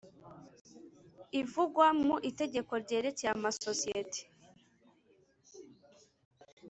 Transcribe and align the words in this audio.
ivugwa 1.41 1.85
mu 2.03 2.15
Itegeko 2.29 2.71
ryerekeye 2.83 3.31
amasosiyete 3.35 4.21